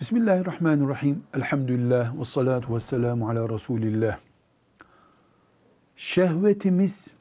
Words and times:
Bismillahirrahmanirrahim. 0.00 1.22
Elhamdülillah 1.34 2.20
ve 2.20 2.24
salatu 2.24 2.74
ve 2.74 2.80
selamu 2.80 3.28
ala 3.28 3.48
Resulillah. 3.48 4.18
Şehvetimiz 5.96 7.14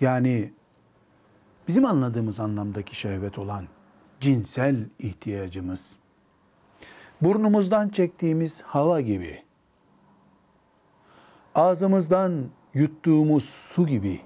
yani 0.00 0.52
bizim 1.68 1.84
anladığımız 1.84 2.40
anlamdaki 2.40 2.96
şehvet 2.96 3.38
olan 3.38 3.64
cinsel 4.20 4.76
ihtiyacımız 4.98 5.96
burnumuzdan 7.22 7.88
çektiğimiz 7.88 8.62
hava 8.62 9.00
gibi 9.00 9.42
ağzımızdan 11.54 12.44
yuttuğumuz 12.74 13.44
su 13.44 13.86
gibi 13.86 14.20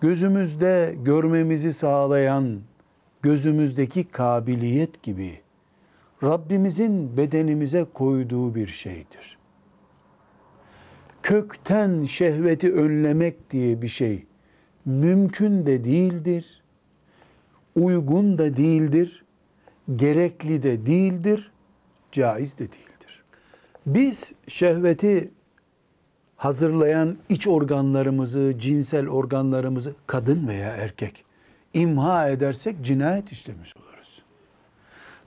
gözümüzde 0.00 0.96
görmemizi 1.02 1.72
sağlayan 1.72 2.60
gözümüzdeki 3.22 4.04
kabiliyet 4.04 5.02
gibi 5.02 5.40
Rabbimizin 6.22 7.16
bedenimize 7.16 7.86
koyduğu 7.94 8.54
bir 8.54 8.66
şeydir. 8.66 9.38
Kökten 11.22 12.04
şehveti 12.04 12.72
önlemek 12.72 13.50
diye 13.50 13.82
bir 13.82 13.88
şey 13.88 14.24
mümkün 14.84 15.66
de 15.66 15.84
değildir, 15.84 16.62
uygun 17.76 18.38
da 18.38 18.56
değildir, 18.56 19.24
gerekli 19.96 20.62
de 20.62 20.86
değildir, 20.86 21.52
caiz 22.12 22.58
de 22.58 22.62
değildir. 22.72 23.24
Biz 23.86 24.32
şehveti 24.48 25.30
hazırlayan 26.36 27.16
iç 27.28 27.46
organlarımızı, 27.46 28.54
cinsel 28.58 29.08
organlarımızı 29.08 29.94
kadın 30.06 30.48
veya 30.48 30.68
erkek 30.76 31.24
imha 31.74 32.28
edersek 32.28 32.76
cinayet 32.82 33.32
işlemiş 33.32 33.76
oluruz. 33.76 33.89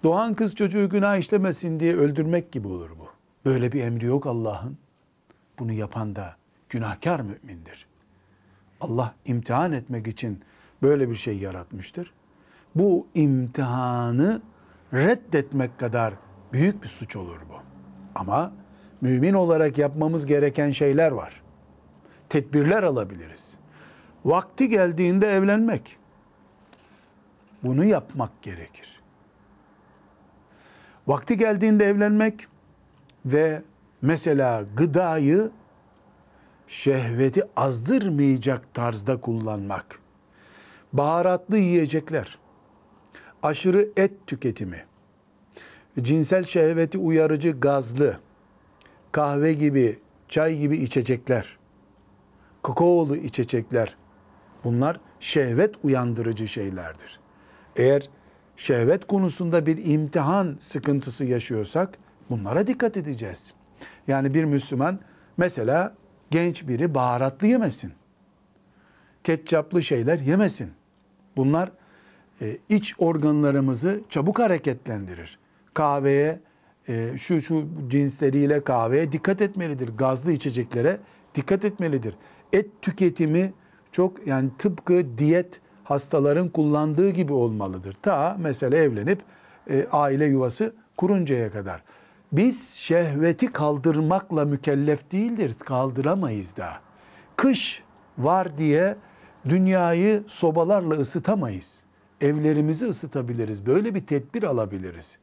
Doğan 0.04 0.34
kız 0.34 0.56
çocuğu 0.56 0.90
günah 0.90 1.18
işlemesin 1.18 1.80
diye 1.80 1.96
öldürmek 1.96 2.52
gibi 2.52 2.68
olur 2.68 2.90
bu. 3.00 3.08
Böyle 3.46 3.72
bir 3.72 3.84
emri 3.84 4.06
yok 4.06 4.26
Allah'ın. 4.26 4.78
Bunu 5.60 5.72
yapan 5.72 6.16
da 6.16 6.36
günahkar 6.70 7.20
mümindir. 7.20 7.88
Allah 8.82 9.16
imtihan 9.26 9.72
etmek 9.72 10.08
için 10.08 10.42
böyle 10.82 11.10
bir 11.10 11.16
şey 11.16 11.38
yaratmıştır. 11.38 12.14
Bu 12.76 13.08
imtihanı 13.16 14.42
reddetmek 14.94 15.80
kadar 15.80 16.14
büyük 16.54 16.84
bir 16.84 16.88
suç 16.88 17.16
olur 17.16 17.40
bu. 17.50 17.56
Ama 18.16 18.54
mümin 19.02 19.34
olarak 19.34 19.78
yapmamız 19.78 20.26
gereken 20.26 20.72
şeyler 20.72 21.12
var. 21.12 21.42
Tedbirler 22.30 22.84
alabiliriz. 22.84 23.54
Vakti 24.26 24.70
geldiğinde 24.70 25.28
evlenmek. 25.28 25.98
Bunu 27.64 27.86
yapmak 27.86 28.42
gerekir. 28.42 29.03
Vakti 31.08 31.38
geldiğinde 31.38 31.86
evlenmek 31.86 32.48
ve 33.26 33.62
mesela 34.02 34.66
gıdayı 34.76 35.52
şehveti 36.68 37.44
azdırmayacak 37.56 38.74
tarzda 38.74 39.22
kullanmak. 39.22 40.00
Baharatlı 40.94 41.58
yiyecekler, 41.58 42.38
aşırı 43.44 43.90
et 43.98 44.28
tüketimi, 44.28 44.86
cinsel 46.02 46.44
şehveti 46.44 46.98
uyarıcı 46.98 47.52
gazlı, 47.60 48.20
kahve 49.12 49.54
gibi, 49.54 50.00
çay 50.30 50.58
gibi 50.58 50.78
içecekler, 50.78 51.58
kakaolu 52.64 53.16
içecekler 53.16 53.96
bunlar 54.64 55.00
şehvet 55.20 55.76
uyandırıcı 55.84 56.48
şeylerdir. 56.48 57.20
Eğer 57.76 58.10
şehvet 58.58 59.08
konusunda 59.08 59.66
bir 59.66 59.86
imtihan 59.86 60.58
sıkıntısı 60.62 61.26
yaşıyorsak 61.26 61.98
bunlara 62.30 62.68
dikkat 62.68 62.98
edeceğiz. 62.98 63.54
Yani 64.08 64.34
bir 64.34 64.44
Müslüman 64.44 65.00
mesela 65.38 65.96
genç 66.32 66.68
biri 66.68 66.96
baharatlı 66.96 67.48
yemesin. 67.48 67.94
Ketçaplı 69.24 69.84
şeyler 69.84 70.20
yemesin. 70.20 70.72
Bunlar 71.38 71.72
e, 72.42 72.58
iç 72.70 72.96
organlarımızı 72.98 74.02
çabuk 74.10 74.40
hareketlendirir. 74.40 75.40
Kahveye, 75.74 76.40
e, 76.88 77.18
şu 77.18 77.42
şu 77.42 77.68
cinsleriyle 77.88 78.64
kahveye 78.64 79.12
dikkat 79.12 79.42
etmelidir. 79.42 79.90
Gazlı 79.98 80.32
içeceklere 80.32 80.98
dikkat 81.36 81.66
etmelidir. 81.66 82.16
Et 82.54 82.68
tüketimi 82.82 83.54
çok 83.92 84.28
yani 84.28 84.50
tıpkı 84.58 85.18
diyet 85.18 85.62
hastaların 85.84 86.50
kullandığı 86.50 87.10
gibi 87.10 87.34
olmalıdır. 87.34 87.98
Ta 88.02 88.38
mesela 88.40 88.78
evlenip 88.78 89.22
e, 89.70 89.88
aile 89.92 90.26
yuvası 90.26 90.74
kuruncaya 90.98 91.52
kadar. 91.52 91.82
Biz 92.32 92.74
şehveti 92.74 93.52
kaldırmakla 93.52 94.46
mükellef 94.46 95.12
değildir. 95.12 95.54
Kaldıramayız 95.54 96.58
da. 96.58 96.70
Kış 97.36 97.84
var 98.18 98.58
diye 98.58 98.96
dünyayı 99.50 100.24
sobalarla 100.28 100.96
ısıtamayız. 100.96 101.80
Evlerimizi 102.22 102.86
ısıtabiliriz. 102.86 103.66
Böyle 103.66 103.96
bir 103.96 104.06
tedbir 104.06 104.44
alabiliriz. 104.44 105.18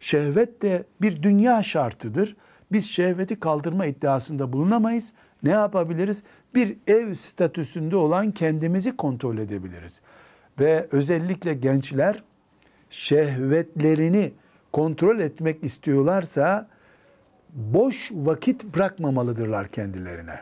Şehvet 0.00 0.62
de 0.62 0.84
bir 1.00 1.22
dünya 1.22 1.62
şartıdır. 1.62 2.36
Biz 2.72 2.90
şehveti 2.90 3.40
kaldırma 3.40 3.86
iddiasında 3.86 4.52
bulunamayız. 4.52 5.12
Ne 5.42 5.50
yapabiliriz? 5.50 6.22
Bir 6.54 6.76
ev 6.86 7.14
statüsünde 7.14 7.96
olan 7.96 8.30
kendimizi 8.30 8.96
kontrol 8.96 9.38
edebiliriz. 9.38 10.00
Ve 10.60 10.86
özellikle 10.92 11.54
gençler 11.54 12.22
şehvetlerini 12.90 14.32
kontrol 14.72 15.18
etmek 15.18 15.64
istiyorlarsa 15.64 16.68
boş 17.54 18.10
vakit 18.14 18.64
bırakmamalıdırlar 18.64 19.68
kendilerine. 19.68 20.40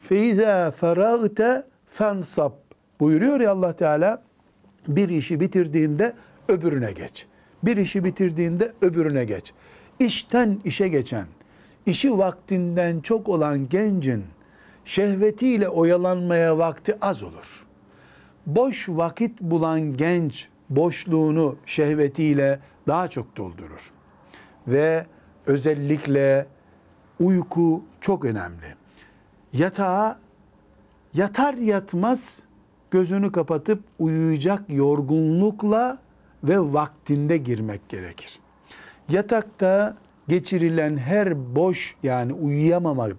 Feiza 0.00 0.70
feragte 0.70 1.66
fensab 1.90 2.52
buyuruyor 3.00 3.40
ya 3.40 3.52
Allah 3.52 3.76
Teala 3.76 4.22
bir 4.88 5.08
işi 5.08 5.40
bitirdiğinde 5.40 6.12
öbürüne 6.48 6.92
geç. 6.92 7.26
Bir 7.62 7.76
işi 7.76 8.04
bitirdiğinde 8.04 8.72
öbürüne 8.82 9.24
geç. 9.24 9.52
İşten 9.98 10.60
işe 10.64 10.88
geçen, 10.88 11.26
işi 11.88 12.18
vaktinden 12.18 13.00
çok 13.00 13.28
olan 13.28 13.68
gencin 13.68 14.24
şehvetiyle 14.84 15.68
oyalanmaya 15.68 16.58
vakti 16.58 16.96
az 17.00 17.22
olur. 17.22 17.66
Boş 18.46 18.88
vakit 18.88 19.40
bulan 19.40 19.96
genç 19.96 20.48
boşluğunu 20.70 21.56
şehvetiyle 21.66 22.60
daha 22.88 23.08
çok 23.08 23.36
doldurur. 23.36 23.92
Ve 24.66 25.06
özellikle 25.46 26.46
uyku 27.20 27.82
çok 28.00 28.24
önemli. 28.24 28.74
Yatağa 29.52 30.18
yatar 31.14 31.54
yatmaz 31.54 32.38
gözünü 32.90 33.32
kapatıp 33.32 33.82
uyuyacak 33.98 34.62
yorgunlukla 34.68 35.98
ve 36.44 36.58
vaktinde 36.60 37.36
girmek 37.36 37.88
gerekir. 37.88 38.40
Yatakta 39.08 39.96
geçirilen 40.28 40.96
her 40.96 41.54
boş 41.56 41.94
yani 42.02 42.32
uyuyamamak, 42.32 43.16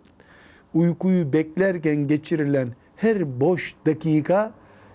uykuyu 0.73 1.33
beklerken 1.33 2.07
geçirilen 2.07 2.69
her 2.95 3.39
boş 3.39 3.75
dakika 3.85 4.51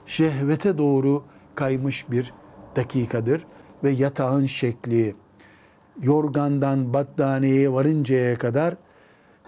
şehvete 0.07 0.79
doğru 0.79 1.25
kaymış 1.55 2.11
bir 2.11 2.33
dakikadır 2.77 3.47
ve 3.85 3.91
yatağın 3.91 4.47
şekli 4.47 5.15
yorgandan 6.03 6.93
battaniyeye 6.93 7.73
varıncaya 7.73 8.39
kadar 8.39 8.77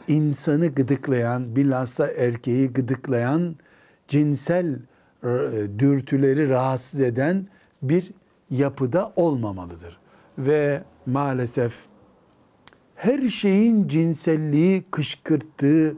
insanı 0.08 0.66
gıdıklayan, 0.66 1.56
bilhassa 1.56 2.08
erkeği 2.08 2.68
gıdıklayan 2.68 3.56
cinsel 4.08 4.78
e, 5.24 5.28
dürtüleri 5.78 6.48
rahatsız 6.48 7.00
eden 7.00 7.48
bir 7.82 8.12
yapıda 8.50 9.12
olmamalıdır. 9.16 9.98
Ve 10.38 10.82
maalesef 11.06 11.74
her 12.96 13.28
şeyin 13.28 13.88
cinselliği 13.88 14.84
kışkırttığı 14.90 15.96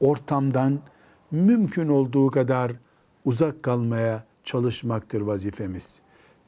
ortamdan 0.00 0.78
mümkün 1.30 1.88
olduğu 1.88 2.30
kadar 2.30 2.72
uzak 3.24 3.62
kalmaya 3.62 4.24
çalışmaktır 4.44 5.20
vazifemiz. 5.20 5.98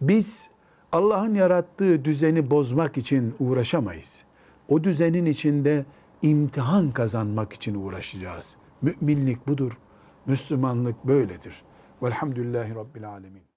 Biz 0.00 0.48
Allah'ın 0.92 1.34
yarattığı 1.34 2.04
düzeni 2.04 2.50
bozmak 2.50 2.98
için 2.98 3.34
uğraşamayız. 3.38 4.22
O 4.68 4.84
düzenin 4.84 5.26
içinde 5.26 5.84
imtihan 6.22 6.90
kazanmak 6.90 7.52
için 7.52 7.74
uğraşacağız. 7.74 8.56
Müminlik 8.82 9.46
budur. 9.46 9.78
Müslümanlık 10.26 11.06
böyledir. 11.06 11.62
Velhamdülillahi 12.02 12.74
Rabbil 12.74 13.08
Alemin. 13.08 13.42